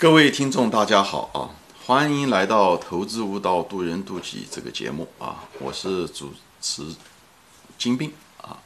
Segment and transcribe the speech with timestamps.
[0.00, 1.52] 各位听众，大家好啊！
[1.84, 5.44] 欢迎来到《投资悟道，渡人渡己》这个节目啊！
[5.58, 6.32] 我是主
[6.62, 6.96] 持
[7.76, 8.10] 金兵
[8.40, 8.56] 啊。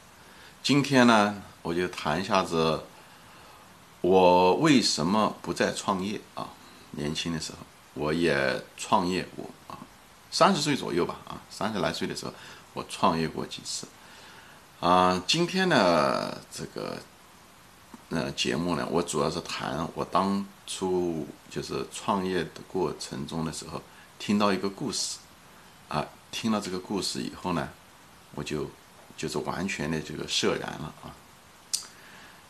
[0.63, 2.81] 今天呢，我就谈一下子，
[3.99, 6.47] 我为什么不再创业啊？
[6.91, 7.57] 年轻的时候，
[7.95, 9.75] 我也创业过啊，
[10.31, 12.33] 三十岁左右吧啊，三十来岁的时候，
[12.73, 13.85] 我创业过几次
[14.79, 15.21] 啊。
[15.27, 16.97] 今天呢，这个。
[18.09, 23.81] 呃，节目呢，我主要是谈我当初就是创业的过程中的时候，
[24.19, 25.17] 听到一个故事，
[25.89, 27.67] 啊，听了这个故事以后呢，
[28.35, 28.69] 我就
[29.17, 31.09] 就是完全的这个释然了啊。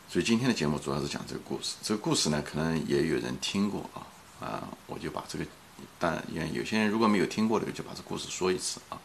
[0.10, 1.76] 所以今天的节目主要是讲这个故事。
[1.82, 4.06] 这个故事呢，可能也有人听过啊，
[4.46, 5.46] 啊，我就把这个，
[5.98, 9.00] 但因为有些人如果没有听过的，就把这故事说一次啊。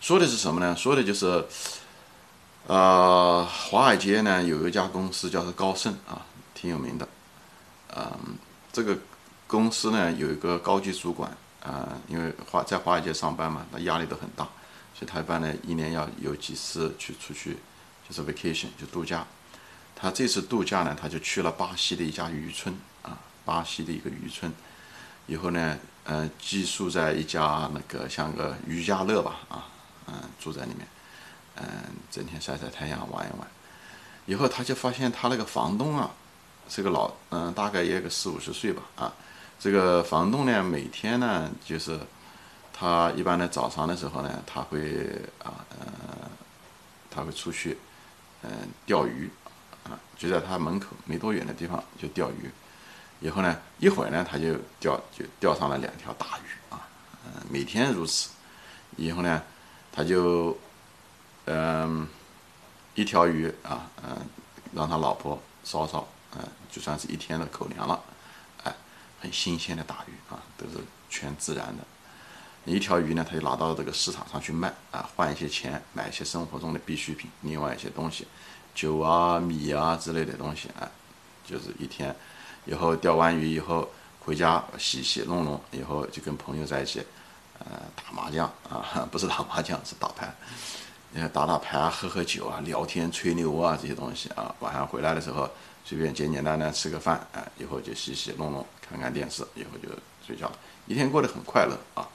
[0.00, 0.74] 说的是什么呢？
[0.74, 1.46] 说的就是。
[2.70, 6.24] 呃，华尔街呢有一家公司叫做高盛啊，
[6.54, 7.08] 挺有名的。
[7.96, 8.38] 嗯，
[8.72, 8.96] 这个
[9.48, 14.44] 公司呢有一个高级主管啊，因为华在华尔街上班嘛，那压力都很大，
[14.94, 17.56] 所以他一般呢一年要有几次去出去，
[18.08, 19.26] 就是 vacation 就度假。
[19.96, 24.52] 他这次度假呢，他就去了巴西的一家渔村啊，巴西的一个渔村，
[25.26, 29.66] 以后呢，呃，寄宿在一家那个像个渔家乐吧啊，
[30.06, 30.86] 嗯，住在里面。
[31.60, 31.66] 嗯，
[32.10, 33.46] 整天晒晒太阳玩一玩，
[34.24, 36.10] 以后他就发现他那个房东啊，
[36.70, 39.12] 是个老嗯，大概也有个四五十岁吧啊。
[39.58, 42.00] 这个房东呢，每天呢就是
[42.72, 44.80] 他一般的早上的时候呢，他会
[45.44, 46.30] 啊呃，
[47.10, 47.76] 他会出去
[48.42, 48.50] 嗯
[48.86, 49.28] 钓鱼
[49.84, 52.50] 啊，就在他门口没多远的地方就钓鱼。
[53.20, 56.88] 以后呢，一会儿呢他就钓就钓上了两条大鱼啊，
[57.26, 58.30] 嗯，每天如此。
[58.96, 59.42] 以后呢，
[59.92, 60.56] 他就。
[61.52, 62.06] 嗯，
[62.94, 64.16] 一条鱼啊，嗯，
[64.72, 66.06] 让他老婆烧烧，
[66.36, 68.00] 嗯，就算是一天的口粮了，
[68.64, 68.74] 哎，
[69.20, 71.84] 很新鲜的大鱼啊，都是全自然的。
[72.66, 78.28] 一条鱼呢，他就拿到这个市场上去卖啊，换一些钱，买一些生活中的必需品，另外一些东西，
[78.74, 80.88] 酒啊、米啊之类的东西，哎，
[81.44, 82.14] 就是一天
[82.66, 83.90] 以后钓完鱼以后
[84.20, 87.02] 回家洗洗弄弄，以后就跟朋友在一起，
[87.58, 90.32] 呃，打麻将啊， 不是打麻将，是打牌。
[91.12, 95.50] 你看打打牌啊，喝喝酒啊，聊天吹牛啊，这些东西啊，晚上回来的时候
[95.84, 99.88] 随便简简单单吃个饭，哎，以后就洗洗弄弄，看看电视，以后就
[100.24, 100.56] 睡觉了，
[100.86, 102.06] 一天过得很快乐啊。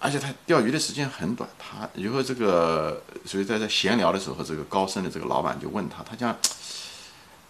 [0.00, 6.36] 而且他钓鱼的时间很短，他以后这个，所以在这闲聊的时候，这个高盛的这个老板就问他，他讲，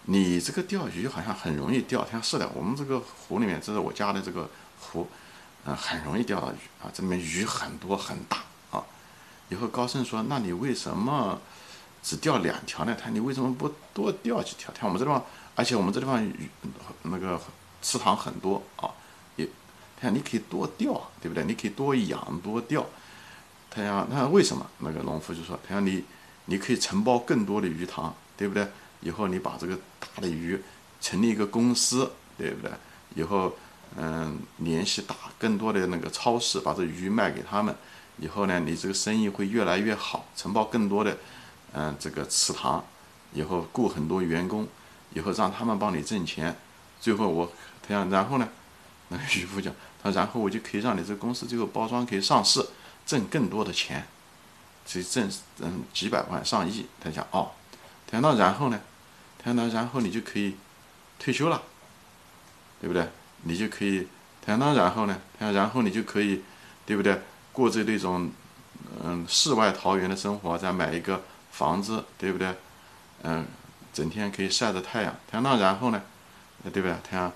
[0.03, 4.47] 你这个钓鱼好像很容易钓，他说是的，我们这个湖里面，这是我家的这个
[4.79, 5.05] 湖，
[5.65, 8.37] 嗯，很容易钓到鱼啊，这里面鱼很多很大。
[9.49, 11.39] 以后高盛说：“那你为什么
[12.03, 12.95] 只钓两条呢？
[12.95, 14.71] 他你为什么不多钓几条？
[14.73, 16.49] 看我们这地方，而且我们这地方鱼
[17.03, 17.39] 那个
[17.81, 18.89] 池塘很多啊，
[19.35, 19.47] 也，
[19.99, 21.43] 他你可以多钓，对不对？
[21.45, 22.85] 你可以多养多钓。
[23.71, 24.65] 他讲那为什么？
[24.79, 26.03] 那个农夫就说：他讲你
[26.45, 28.67] 你可以承包更多的鱼塘，对不对？
[29.01, 30.61] 以后你把这个大的鱼
[31.01, 32.71] 成立一个公司，对不对？
[33.15, 33.55] 以后
[33.97, 37.75] 嗯，联系大更多的那个超市，把这鱼卖给他们。”
[38.19, 41.17] 以后呢，你这个生意会越来越好，承包更多的，
[41.73, 42.83] 嗯，这个祠堂，
[43.33, 44.67] 以后雇很多员工，
[45.13, 46.55] 以后让他们帮你挣钱，
[46.99, 48.47] 最后我他讲，然后呢，
[49.09, 52.65] 那个渔夫讲，他然后我就可以让你这个公司最后包装可以上市，
[53.05, 54.05] 挣更多的钱，
[54.93, 56.85] 以挣嗯几百万上亿。
[57.01, 57.51] 他讲哦，
[58.05, 58.81] 谈到然后呢，
[59.41, 60.55] 谈到然后你就可以
[61.17, 61.61] 退休了，
[62.81, 63.07] 对不对？
[63.43, 64.05] 你就可以
[64.45, 66.43] 谈到然后呢，谈然后你就可以，
[66.85, 67.21] 对不对？
[67.59, 68.31] 过着那种，
[69.03, 71.21] 嗯，世外桃源的生活，再买一个
[71.51, 72.55] 房子，对不对？
[73.23, 73.45] 嗯，
[73.91, 75.13] 整天可以晒着太阳。
[75.29, 76.01] 他那然后呢，
[76.71, 76.95] 对不对？
[77.03, 77.29] 太阳，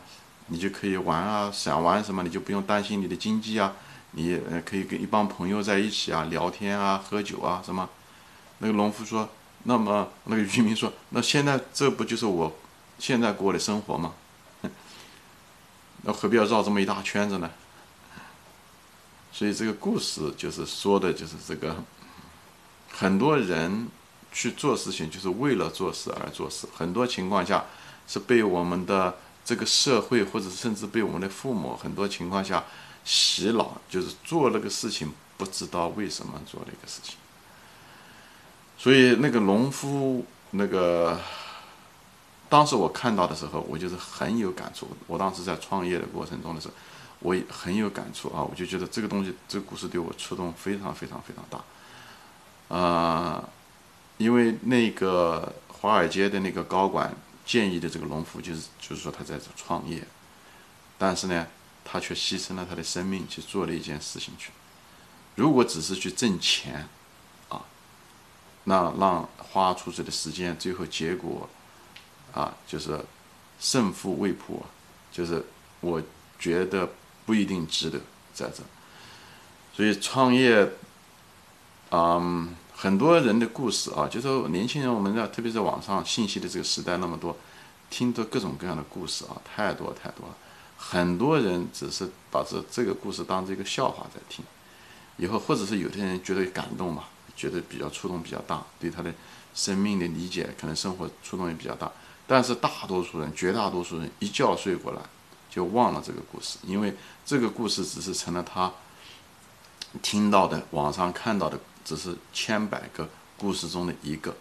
[0.47, 3.73] 你就可以玩啊，想玩什么你就不用担心你的经济啊。
[4.11, 7.89] 你可以跟一帮朋友在一起啊，聊天啊，喝酒啊，什么？
[8.59, 9.27] 那个农夫说，
[9.63, 12.55] 那么那个渔民说， 那现在这不就是我
[12.97, 14.13] 现在过的生活吗？
[16.03, 17.51] 那何必要绕这么一大圈子呢？
[19.35, 21.75] 所以这个故事就是说的，就是这个
[22.91, 23.87] 很多人
[24.31, 26.67] 去做事情，就是为了做事而做事。
[26.75, 27.65] 很多情况下
[28.07, 32.63] 是被我们的这个社会，或者甚至被我们的父母，很多情况下
[33.03, 37.15] 洗脑，就是做那个事情不知道为什么做那个事情。
[38.77, 41.19] 所以那个农夫，那个
[42.49, 44.87] 当时我看到的时候，我就是很有感触。
[45.07, 46.73] 我当时在创业的过程中的时候。
[47.23, 48.43] 我也很有感触啊！
[48.43, 53.49] 我就觉得这个东西，这个故事对我触动非常非常非常大，啊，
[54.17, 57.15] 因为那个华尔街的那个高管
[57.45, 60.05] 建议的这个农夫，就是就是说他在这创业，
[60.97, 61.47] 但是呢，
[61.85, 64.51] 他却牺牲了他的生命去做了一件事情去。
[65.35, 66.87] 如果只是去挣钱，
[67.47, 67.63] 啊，
[68.65, 71.49] 那让花出去的时间，最后结果，
[72.33, 72.99] 啊，就是
[73.59, 74.65] 胜负未卜，
[75.09, 75.45] 就是
[75.79, 76.01] 我
[76.37, 76.89] 觉得
[77.25, 77.99] 不一定值得
[78.33, 78.63] 在这。
[79.75, 80.71] 所以创业，
[81.91, 87.35] 嗯，很多人的故事啊，就是年轻人，我们在特别是网上信息的这个时代那么多，
[87.89, 90.35] 听到各种各样的故事啊，太多太多了。
[90.77, 94.43] 很多人只是把这这个故事当这个笑话在听。
[95.17, 97.05] 以后，或者是有的人觉得感动嘛，
[97.35, 99.13] 觉得比较触动比较大，对他的
[99.55, 101.91] 生命的理解，可能生活触动也比较大。
[102.27, 105.01] 但是大多数人，绝大多数人一觉睡过来
[105.53, 108.73] 就忘了这个故事，因为这个故事只是成了他
[110.01, 113.07] 听到的、网上看到的，只是千百个
[113.37, 114.35] 故事中的一个。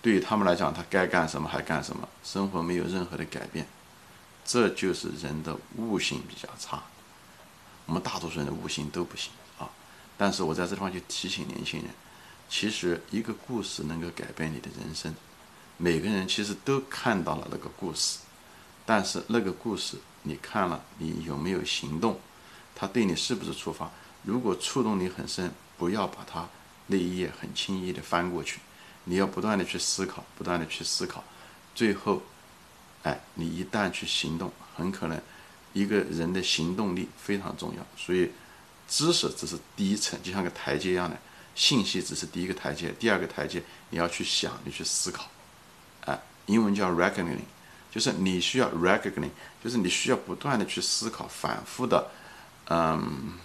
[0.00, 3.66] 对于他们来讲，他该干什么还干什么，生活没有任何的改变。
[4.44, 6.80] 这就是人的悟性比较差。
[7.86, 9.68] 我们大多数人的悟性都不行啊。
[10.16, 11.90] 但是我在这地方就提醒年轻人，
[12.48, 15.12] 其实一个故事能够改变你的人生。
[15.76, 18.20] 每个人其实都看到了那个故事，
[18.86, 22.18] 但是那个故事你看了，你有没有行动？
[22.74, 23.90] 他对你是不是触发？
[24.22, 26.48] 如果触动你很深，不要把它
[26.86, 28.60] 那一页很轻易的翻过去，
[29.04, 31.22] 你要不断的去思考，不断的去思考，
[31.74, 32.22] 最后，
[33.02, 35.20] 哎，你一旦去行动，很可能
[35.72, 38.30] 一个人的行动力非常重要，所以。
[38.88, 41.18] 知识只是第一层，就像个台阶一样的，
[41.56, 43.60] 信息只是第一个台阶，第二个台阶
[43.90, 45.28] 你要去想，你去思考，
[46.04, 46.16] 啊，
[46.46, 47.40] 英文叫 reckoning，
[47.96, 49.30] 就是你需要 reckoning，
[49.64, 52.10] 就是你需要不断的去思考，反复的，
[52.68, 53.38] 嗯，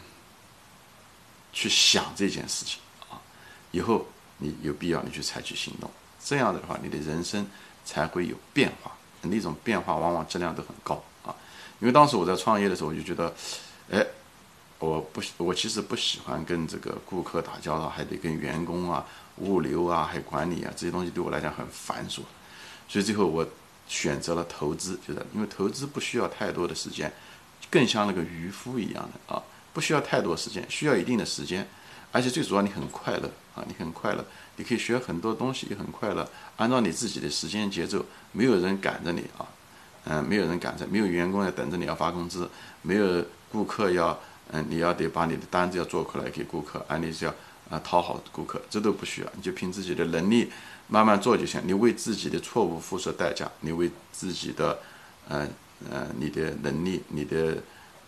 [1.54, 3.16] 去想这件事情啊，
[3.72, 4.06] 以后
[4.40, 5.90] 你有必要你去采取行动，
[6.22, 7.48] 这样的话你的人生
[7.86, 11.34] 才会有变化，那种变化往往质量都很高啊，
[11.80, 13.34] 因为当时我在创业的时候，我就觉得，
[13.90, 14.06] 哎。
[14.80, 19.06] 我不，我其实不喜欢跟这个顾客打交道，还得跟员工啊、
[19.38, 22.22] 物流啊、还有管理啊这些东西对我来讲很繁琐，
[22.90, 23.48] 所以最后我
[23.92, 27.12] 选择了投资，就是因为投资不需要太多的时间，
[27.70, 29.44] 更像那个渔夫一样的啊，
[29.74, 31.68] 不需要太多时间，需要一定的时间，
[32.14, 34.24] 而且最主要你很快乐啊，你很快乐，
[34.56, 39.46] 你可以学很多东西，也很快乐，按照你自己的时间节奏，没有人赶着你啊，
[40.06, 42.50] 嗯，没有人赶着，没有员工要等着你要发工资，
[42.82, 44.18] 没有顾客要。
[44.54, 47.34] 嗯，你要得把你的单子要做出来给顾客，啊，你是要
[47.70, 50.52] 啊讨好顾客，这都不需要，你就凭自己的能力
[50.88, 51.62] 慢慢做就行。
[51.66, 54.80] 你为自己的错误付出代价，你为自己的，
[55.30, 55.48] 呃
[55.90, 57.58] 呃，你的能力、你的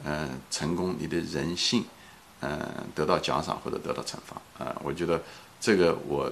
[0.04, 1.86] 呃成功、你的人性，
[2.42, 2.60] 嗯，
[2.94, 4.76] 得到奖赏或者得到惩罚啊。
[4.84, 5.22] 我觉得
[5.62, 6.32] 这个我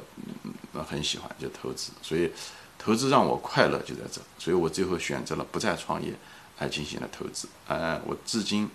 [0.88, 2.32] 很喜欢，就投资，所以
[2.78, 6.14] 投资让我快乐就在这，所以我最后选择了不再创业，
[6.60, 7.48] 来进行了投资。
[7.68, 8.70] 呃，我至今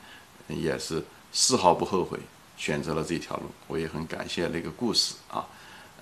[0.48, 1.02] 也是。
[1.32, 2.18] 丝毫不后悔
[2.56, 5.46] 选择了这条路，我也很感谢那个故事啊，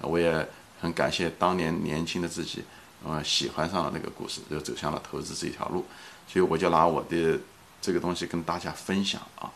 [0.01, 0.49] 我也
[0.81, 2.65] 很感谢当年年轻的自己，
[3.05, 5.85] 呃，喜欢上了那个故事，就走向了投资这条路，
[6.29, 7.39] 所以我就拿我的
[7.81, 9.51] 这个东西跟大家分享啊，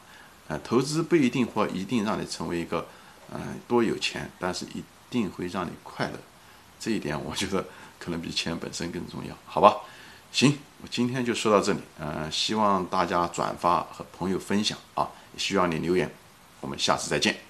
[0.49, 2.87] 呃，投资不一定或一定让你成为一个，
[3.33, 6.19] 嗯，多有钱，但是一定会让你快乐，
[6.81, 7.65] 这一点我觉得
[7.99, 9.77] 可能比钱本身更重要，好吧？
[10.33, 15.09] 行，我今天就说到这里，嗯，希望大家转发和朋友分享啊。
[15.37, 16.11] 需要你留言，
[16.61, 17.48] 我们下次再见。